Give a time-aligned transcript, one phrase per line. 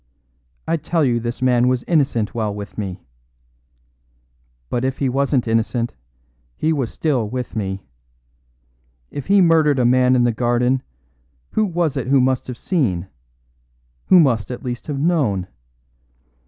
[0.67, 3.03] I tell you this man was innocent while with me.
[4.67, 5.93] But if he wasn't innocent,
[6.57, 7.85] he was still with me.
[9.11, 10.81] If he murdered a man in the garden,
[11.51, 13.09] who was it who must have seen
[14.07, 15.45] who must at least have known?